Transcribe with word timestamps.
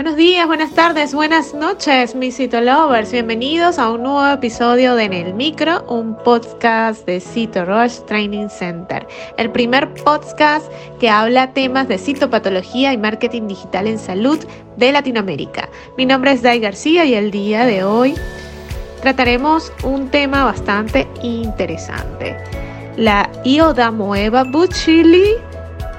Buenos 0.00 0.16
días, 0.16 0.46
buenas 0.46 0.72
tardes, 0.72 1.12
buenas 1.12 1.52
noches, 1.52 2.14
mis 2.14 2.34
Citolovers. 2.34 3.12
Bienvenidos 3.12 3.78
a 3.78 3.90
un 3.90 4.04
nuevo 4.04 4.26
episodio 4.28 4.94
de 4.94 5.04
En 5.04 5.12
el 5.12 5.34
Micro, 5.34 5.84
un 5.90 6.16
podcast 6.16 7.04
de 7.04 7.20
Cito 7.20 7.66
Rush 7.66 7.98
Training 8.06 8.48
Center. 8.48 9.06
El 9.36 9.50
primer 9.50 9.92
podcast 9.92 10.72
que 11.00 11.10
habla 11.10 11.52
temas 11.52 11.86
de 11.86 11.98
citopatología 11.98 12.94
y 12.94 12.96
marketing 12.96 13.46
digital 13.48 13.88
en 13.88 13.98
salud 13.98 14.38
de 14.78 14.90
Latinoamérica. 14.90 15.68
Mi 15.98 16.06
nombre 16.06 16.32
es 16.32 16.40
Dai 16.40 16.60
García 16.60 17.04
y 17.04 17.12
el 17.12 17.30
día 17.30 17.66
de 17.66 17.84
hoy 17.84 18.14
trataremos 19.02 19.70
un 19.84 20.08
tema 20.08 20.46
bastante 20.46 21.06
interesante. 21.20 22.38
La 22.96 23.30
Iodamoeba 23.44 24.44
buchili 24.44 25.49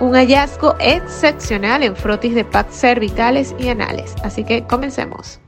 un 0.01 0.15
hallazgo 0.15 0.75
excepcional 0.79 1.83
en 1.83 1.95
frotis 1.95 2.33
de 2.33 2.43
pads 2.43 2.75
cervicales 2.75 3.55
y 3.59 3.69
anales. 3.69 4.15
Así 4.23 4.43
que 4.43 4.63
comencemos. 4.63 5.39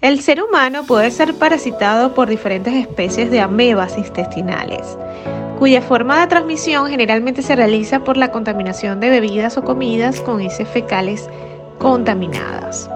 El 0.00 0.22
ser 0.22 0.42
humano 0.42 0.86
puede 0.86 1.10
ser 1.10 1.34
parasitado 1.34 2.14
por 2.14 2.28
diferentes 2.28 2.72
especies 2.72 3.30
de 3.30 3.40
amebas 3.40 3.98
intestinales 3.98 4.96
cuya 5.58 5.80
forma 5.80 6.20
de 6.20 6.26
transmisión 6.26 6.88
generalmente 6.88 7.42
se 7.42 7.56
realiza 7.56 8.00
por 8.00 8.16
la 8.16 8.30
contaminación 8.30 9.00
de 9.00 9.10
bebidas 9.10 9.56
o 9.56 9.64
comidas 9.64 10.20
con 10.20 10.40
heces 10.40 10.68
fecales 10.68 11.28
contaminadas. 11.78 12.90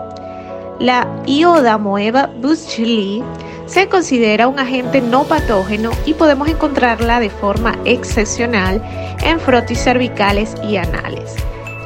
La 0.79 1.07
Iodamoeba 1.27 2.31
buschli 2.41 3.23
se 3.67 3.89
considera 3.89 4.49
un 4.49 4.59
agente 4.59 5.01
no 5.01 5.25
patógeno 5.25 5.91
y 6.07 6.15
podemos 6.15 6.49
encontrarla 6.49 7.21
de 7.21 7.31
forma 7.31 7.77
excepcional 7.85 8.83
en 9.25 9.39
frotis 9.39 9.79
cervicales 9.79 10.55
y 10.69 10.77
anales. 10.77 11.37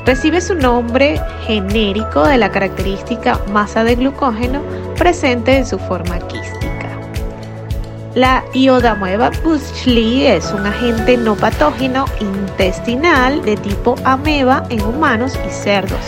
Recibe 0.07 0.41
su 0.41 0.55
nombre 0.55 1.21
genérico 1.47 2.27
de 2.27 2.39
la 2.39 2.51
característica 2.51 3.41
masa 3.53 3.85
de 3.85 3.97
glucógeno 3.97 4.61
presente 4.97 5.57
en 5.57 5.67
su 5.67 5.79
forma 5.79 6.19
quística. 6.21 6.74
La 8.15 8.45
iodamueva 8.55 9.33
buschli 9.43 10.25
es 10.27 10.53
un 10.53 10.65
agente 10.65 11.17
no 11.17 11.35
patógeno 11.35 12.05
intestinal 12.21 13.45
de 13.45 13.57
tipo 13.57 13.97
ameba 14.05 14.63
en 14.71 14.83
humanos 14.83 15.37
y 15.45 15.51
cerdos, 15.51 15.99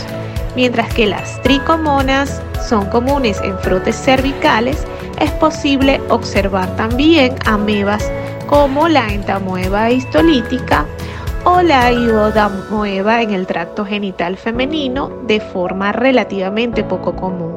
mientras 0.55 0.93
que 0.93 1.05
las 1.05 1.41
tricomonas 1.41 2.41
son 2.65 2.85
comunes 2.85 3.41
en 3.43 3.59
frotes 3.59 3.97
cervicales, 3.97 4.85
es 5.19 5.31
posible 5.31 5.99
observar 6.07 6.73
también 6.77 7.35
amebas 7.45 8.09
como 8.47 8.87
la 8.87 9.09
entamoeba 9.09 9.91
histolítica 9.91 10.85
la 11.55 11.91
iodamoeba 11.91 13.21
en 13.21 13.31
el 13.31 13.47
tracto 13.47 13.85
genital 13.85 14.37
femenino 14.37 15.09
de 15.27 15.39
forma 15.39 15.91
relativamente 15.93 16.83
poco 16.83 17.15
común. 17.15 17.55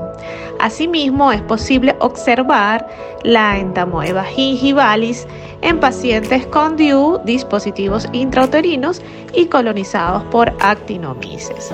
Asimismo, 0.61 1.33
es 1.33 1.43
posible 1.43 1.97
observar 1.99 2.87
la 3.25 3.59
entamoeba 3.59 4.25
gingivalis 4.25 5.27
en 5.63 5.81
pacientes 5.81 6.47
con 6.47 6.77
DIU, 6.77 7.21
dispositivos 7.25 8.09
intrauterinos 8.13 9.03
y 9.35 9.47
colonizados 9.47 10.23
por 10.25 10.53
actinomices. 10.61 11.73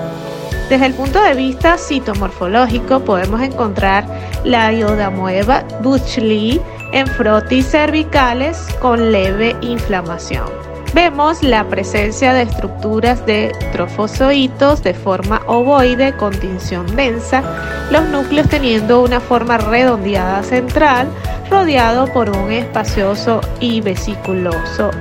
Desde 0.69 0.87
el 0.87 0.93
punto 0.93 1.21
de 1.21 1.35
vista 1.35 1.77
citomorfológico, 1.77 2.99
podemos 3.01 3.41
encontrar 3.41 4.05
la 4.43 4.73
iodamoeba 4.73 5.63
buchli 5.81 6.59
en 6.93 7.07
frotis 7.07 7.67
cervicales 7.67 8.57
con 8.81 9.11
leve 9.11 9.55
inflamación 9.61 10.66
vemos 10.93 11.43
la 11.43 11.63
presencia 11.65 12.33
de 12.33 12.43
estructuras 12.43 13.25
de 13.25 13.51
trofozoitos 13.71 14.83
de 14.83 14.93
forma 14.93 15.41
ovoide 15.47 16.13
con 16.13 16.31
tinción 16.37 16.95
densa, 16.95 17.43
los 17.91 18.07
núcleos 18.09 18.49
teniendo 18.49 19.01
una 19.01 19.19
forma 19.19 19.57
redondeada 19.57 20.43
central, 20.43 21.07
rodeado 21.49 22.11
por 22.13 22.29
un 22.29 22.51
espacioso 22.51 23.41
y 23.59 23.81
vesiculoso 23.81 24.91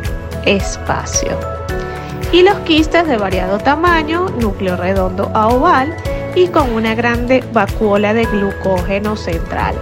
espacio. 0.45 1.39
Y 2.33 2.43
los 2.43 2.57
quistes 2.61 3.07
de 3.07 3.17
variado 3.17 3.59
tamaño, 3.59 4.27
núcleo 4.41 4.77
redondo 4.77 5.31
a 5.35 5.49
oval 5.49 5.97
y 6.35 6.49
con 6.49 6.71
una 6.73 6.95
grande 6.95 7.43
vacuola 7.53 8.13
de 8.13 8.25
glucógeno 8.25 9.17
central 9.17 9.75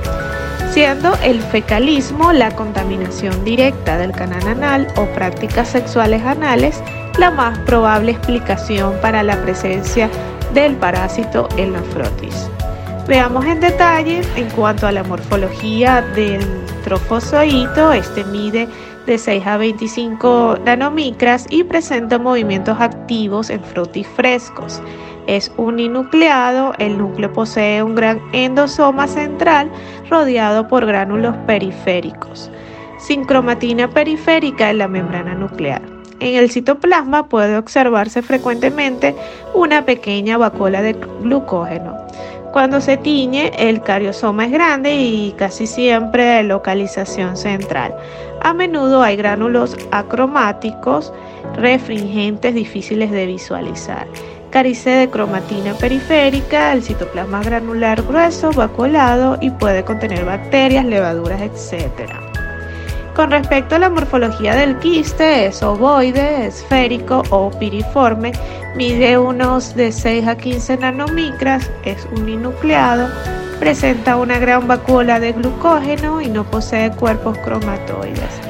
siendo 0.75 1.17
el 1.23 1.41
fecalismo 1.41 2.33
la 2.33 2.51
contaminación 2.51 3.45
directa 3.45 3.97
del 3.97 4.11
canal 4.11 4.45
anal 4.49 4.89
o 4.97 5.07
prácticas 5.15 5.69
sexuales 5.69 6.25
anales 6.25 6.83
la 7.17 7.31
más 7.31 7.57
probable 7.61 8.11
explicación 8.11 8.93
para 9.01 9.23
la 9.23 9.41
presencia 9.41 10.11
del 10.53 10.75
parásito 10.75 11.49
en 11.57 11.75
la 11.75 11.81
frotis. 11.81 12.51
Veamos 13.07 13.45
en 13.45 13.61
detalle 13.61 14.23
en 14.35 14.51
cuanto 14.51 14.89
a 14.89 14.93
la 14.93 15.05
morfología 15.05 16.03
del 16.17 16.45
trofozoito, 16.83 17.93
este 17.93 18.25
mide 18.25 18.67
de 19.07 19.17
6 19.17 19.47
a 19.47 19.57
25 19.59 20.59
nanomicras 20.65 21.47
y 21.51 21.63
presenta 21.63 22.19
movimientos 22.19 22.81
activos 22.81 23.49
en 23.49 23.63
frotis 23.63 24.09
frescos. 24.09 24.83
Es 25.27 25.51
uninucleado, 25.57 26.75
el 26.79 26.99
núcleo 26.99 27.33
posee 27.33 27.83
un 27.83 27.95
gran 27.95 28.21
endosoma 28.33 29.09
central 29.09 29.71
rodeado 30.11 30.69
por 30.69 30.85
gránulos 30.85 31.35
periféricos, 31.47 32.51
sin 32.99 33.25
cromatina 33.25 33.89
periférica 33.89 34.71
en 34.71 34.79
la 34.79 34.89
membrana 34.89 35.35
nuclear. 35.35 35.81
En 36.21 36.37
el 36.37 36.51
citoplasma 36.51 37.29
puede 37.29 37.57
observarse 37.57 38.23
frecuentemente 38.23 39.15
una 39.55 39.85
pequeña 39.85 40.37
vacuola 40.37 40.83
de 40.83 40.93
glucógeno. 41.23 41.97
Cuando 42.53 42.81
se 42.81 42.97
tiñe, 42.97 43.51
el 43.59 43.83
cariosoma 43.83 44.45
es 44.47 44.53
grande 44.53 44.95
y 44.95 45.33
casi 45.33 45.67
siempre 45.67 46.23
de 46.23 46.43
localización 46.45 47.37
central. 47.37 47.95
A 48.43 48.55
menudo 48.55 49.03
hay 49.03 49.17
gránulos 49.17 49.77
acromáticos, 49.91 51.13
refringentes 51.57 52.55
difíciles 52.55 53.11
de 53.11 53.27
visualizar 53.27 54.07
carice 54.55 54.91
de 54.91 55.11
cromatina 55.11 55.75
periférica, 55.75 56.73
el 56.73 56.85
citoplasma 56.85 57.43
granular 57.43 58.01
grueso, 58.03 58.53
vacuolado 58.53 59.37
y 59.41 59.51
puede 59.51 59.83
contener 59.83 60.25
bacterias, 60.25 60.85
levaduras, 60.85 61.43
etc. 61.43 62.13
Con 63.17 63.33
respecto 63.33 63.75
a 63.75 63.81
la 63.81 63.91
morfología 63.91 64.55
del 64.55 64.79
quiste, 64.79 65.47
es 65.47 65.61
ovoide, 65.61 66.47
esférico 66.47 67.25
o 67.31 67.51
piriforme, 67.51 68.31
mide 68.77 69.19
unos 69.19 69.75
de 69.75 69.91
6 69.91 70.29
a 70.29 70.37
15 70.37 70.77
nanomicras, 70.77 71.69
es 71.85 72.07
uninucleado, 72.17 73.09
presenta 73.59 74.15
una 74.15 74.39
gran 74.39 74.69
vacuola 74.69 75.19
de 75.19 75.33
glucógeno 75.33 76.21
y 76.21 76.29
no 76.29 76.45
posee 76.45 76.93
cuerpos 76.93 77.37
cromatoides. 77.39 78.41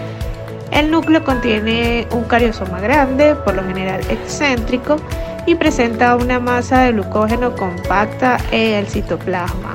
El 0.71 0.91
núcleo 0.91 1.25
contiene 1.25 2.07
un 2.11 2.25
cariosoma 2.25 2.79
grande, 2.81 3.37
por 3.37 3.55
lo 3.55 3.65
general 3.65 4.03
excéntrico, 4.11 4.97
y 5.47 5.55
presenta 5.55 6.17
una 6.17 6.41
masa 6.41 6.83
de 6.83 6.93
glucógeno 6.93 7.55
compacta 7.55 8.39
en 8.51 8.75
el 8.75 8.87
citoplasma. 8.87 9.75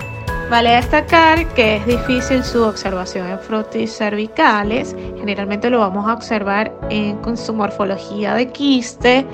Vale 0.50 0.72
destacar 0.72 1.46
que 1.54 1.76
es 1.76 1.86
difícil 1.86 2.44
su 2.44 2.64
observación 2.64 3.28
en 3.28 3.40
frotis 3.40 3.96
cervicales, 3.96 4.96
generalmente 5.18 5.70
lo 5.70 5.80
vamos 5.80 6.08
a 6.08 6.14
observar 6.14 6.74
en, 6.90 7.18
con 7.18 7.38
su 7.38 7.54
morfología 7.54 8.34
de 8.34 8.48
quiste, 8.52 9.28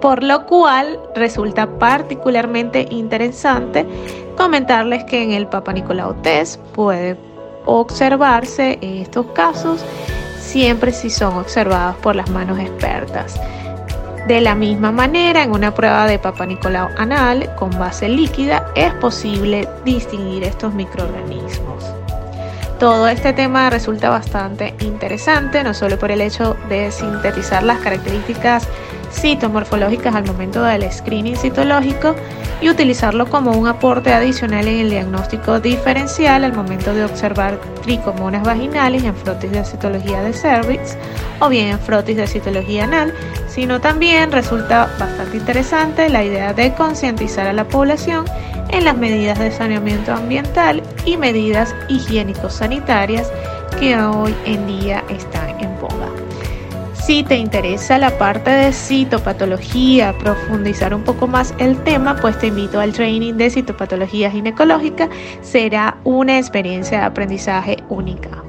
por 0.00 0.24
lo 0.24 0.44
cual 0.46 0.98
resulta 1.14 1.68
particularmente 1.78 2.86
interesante 2.90 3.86
comentarles 4.36 5.04
que 5.04 5.22
en 5.22 5.30
el 5.32 5.46
Papa 5.46 5.72
Nicolau 5.72 6.14
test 6.22 6.60
puede 6.74 7.16
observarse 7.64 8.78
en 8.80 8.98
estos 8.98 9.26
casos 9.26 9.84
siempre 10.40 10.92
si 10.92 11.10
son 11.10 11.36
observados 11.36 11.96
por 11.96 12.16
las 12.16 12.28
manos 12.30 12.58
expertas. 12.58 13.38
De 14.26 14.40
la 14.40 14.56
misma 14.56 14.90
manera, 14.90 15.44
en 15.44 15.52
una 15.52 15.72
prueba 15.72 16.08
de 16.08 16.18
Papa 16.18 16.46
Nicolau 16.46 16.88
anal 16.96 17.48
con 17.54 17.70
base 17.78 18.08
líquida 18.08 18.72
es 18.74 18.92
posible 18.94 19.68
distinguir 19.84 20.42
estos 20.42 20.74
microorganismos. 20.74 21.84
Todo 22.80 23.06
este 23.06 23.32
tema 23.32 23.70
resulta 23.70 24.10
bastante 24.10 24.74
interesante, 24.80 25.62
no 25.62 25.74
solo 25.74 25.96
por 25.96 26.10
el 26.10 26.20
hecho 26.20 26.56
de 26.68 26.90
sintetizar 26.90 27.62
las 27.62 27.78
características 27.78 28.66
citomorfológicas 29.16 30.14
al 30.14 30.24
momento 30.24 30.62
del 30.62 30.90
screening 30.90 31.36
citológico 31.36 32.14
y 32.60 32.70
utilizarlo 32.70 33.26
como 33.26 33.52
un 33.52 33.66
aporte 33.66 34.12
adicional 34.12 34.66
en 34.68 34.80
el 34.80 34.90
diagnóstico 34.90 35.60
diferencial 35.60 36.44
al 36.44 36.54
momento 36.54 36.94
de 36.94 37.04
observar 37.04 37.58
tricomonas 37.82 38.42
vaginales 38.44 39.04
en 39.04 39.14
frotis 39.14 39.50
de 39.50 39.64
citología 39.64 40.22
de 40.22 40.32
cervix 40.32 40.96
o 41.40 41.48
bien 41.48 41.68
en 41.68 41.78
frotis 41.78 42.16
de 42.16 42.26
citología 42.26 42.84
anal, 42.84 43.12
sino 43.48 43.80
también 43.80 44.32
resulta 44.32 44.88
bastante 44.98 45.36
interesante 45.36 46.08
la 46.08 46.24
idea 46.24 46.52
de 46.52 46.72
concientizar 46.74 47.46
a 47.46 47.52
la 47.52 47.68
población 47.68 48.24
en 48.70 48.84
las 48.84 48.96
medidas 48.96 49.38
de 49.38 49.50
saneamiento 49.50 50.12
ambiental 50.12 50.82
y 51.04 51.16
medidas 51.16 51.74
higiénico-sanitarias 51.88 53.30
que 53.78 53.96
hoy 53.96 54.34
en 54.44 54.66
día 54.66 55.04
están. 55.08 55.45
Si 57.06 57.22
te 57.22 57.36
interesa 57.36 57.98
la 57.98 58.18
parte 58.18 58.50
de 58.50 58.72
citopatología, 58.72 60.12
profundizar 60.18 60.92
un 60.92 61.04
poco 61.04 61.28
más 61.28 61.54
el 61.58 61.80
tema, 61.84 62.16
pues 62.16 62.36
te 62.36 62.48
invito 62.48 62.80
al 62.80 62.92
training 62.92 63.34
de 63.34 63.48
citopatología 63.48 64.28
ginecológica. 64.28 65.08
Será 65.40 65.98
una 66.02 66.36
experiencia 66.36 66.98
de 66.98 67.04
aprendizaje 67.04 67.76
única. 67.88 68.42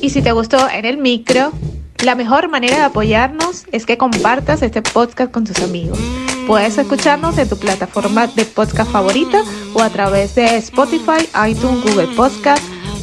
Y 0.00 0.08
si 0.08 0.22
te 0.22 0.32
gustó 0.32 0.70
en 0.70 0.86
el 0.86 0.96
micro, 0.96 1.52
la 2.02 2.14
mejor 2.14 2.48
manera 2.48 2.78
de 2.78 2.84
apoyarnos 2.84 3.66
es 3.72 3.84
que 3.84 3.98
compartas 3.98 4.62
este 4.62 4.80
podcast 4.80 5.30
con 5.30 5.44
tus 5.44 5.60
amigos. 5.60 5.98
Puedes 6.46 6.78
escucharnos 6.78 7.36
en 7.36 7.46
tu 7.46 7.58
plataforma 7.58 8.26
de 8.26 8.46
podcast 8.46 8.90
favorita 8.90 9.42
o 9.74 9.82
a 9.82 9.90
través 9.90 10.34
de 10.34 10.56
Spotify, 10.56 11.28
iTunes, 11.46 11.84
Google 11.84 12.08
Podcast 12.16 12.64